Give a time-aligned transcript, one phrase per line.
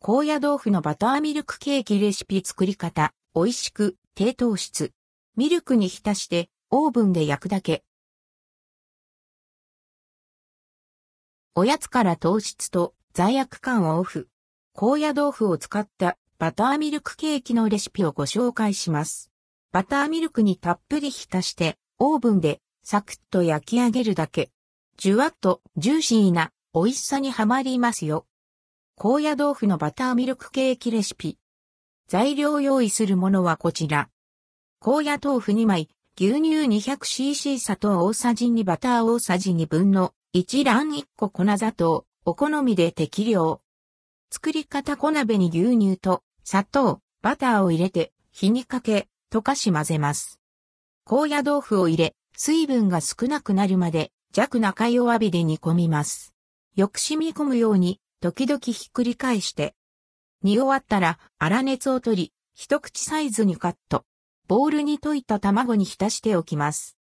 [0.00, 4.92] 高野豆腐のバターミルクケーキレシピ作り方、美味しく、低糖質。
[5.36, 7.82] ミルクに浸してオーブンで焼くだけ。
[11.56, 14.28] おやつから糖質と罪悪感をオフ。
[14.72, 19.32] 高野豆腐を使ったバターミルクケーキのレシピをご紹介します。
[19.72, 24.52] バターミルクにたっぷり浸してオーブンでサクッと焼き上げるだけ。
[24.96, 28.26] じゅわっとジューシーな美味しさにはまりますよ。
[29.00, 31.38] 高野豆腐のバターミルクケーキレシピ。
[32.08, 34.08] 材料用意するものはこちら。
[34.80, 35.88] 高野豆腐2枚、
[36.20, 43.60] 牛乳 200cc 砂糖大さじ2バター大さじ2分の1卵1個粉砂糖、お好みで適量。
[44.32, 50.40] 作り方小鍋に牛乳と砂糖、バターを入れて火にかけ、溶かし混ぜます。
[51.04, 56.34] 高野豆腐を入れ、水分が少なくなるまで弱中弱火で煮込みます。
[56.74, 59.76] よく染み込むように時々ひっくり返して。
[60.42, 64.04] 煮終わったら粗熱を取り、一口サイズにカット。
[64.48, 66.96] ボウルに溶いた卵に浸しておきます。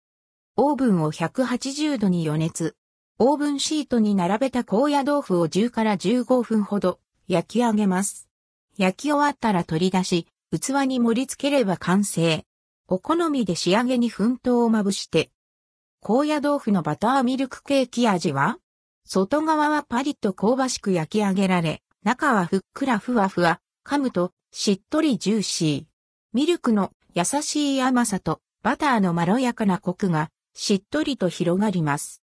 [0.56, 2.75] オーブンを180度に予熱。
[3.19, 8.28] オーブンシートに並べた高野豆腐を10から15分ほど焼き上げます。
[8.77, 12.45] 焼き終わったら取り出し、器に盛り付ければ完成。
[12.89, 15.31] お好みで仕上げに粉糖をまぶして。
[16.01, 18.59] 高野豆腐のバターミルクケーキ味は？
[19.06, 25.84] 外側はパリッと香ばしく焼き上げられ、中はふっくらふわふわ、噛むとしっとりジューシー。
[26.33, 32.22] ミルクの優しい甘さとバターのまろやかなコクがしっとりと広がります。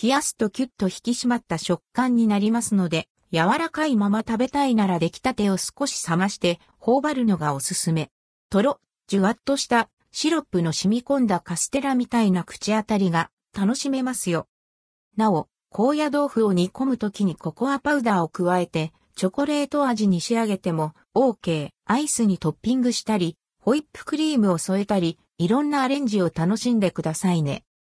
[0.00, 8.10] 冷やすとキュッと引き締まった食感になりますので、柔らかいまま食べたいなら出来たてを少し冷まして頬張るのがおすすめ。
[8.50, 14.46] とろ、じゅわっとしたシロップの染み込んだカステラみたいな口当たりが楽しめますよ。
[15.16, 21.68] なお、高野豆腐を煮込む時にココアパウダーを加えてチョコレート味に仕上げても OK。
[21.86, 27.64] アイスにトッピングしたり、ホイップクリームを添えたり、いろんなアレンジを楽しんでくださいね。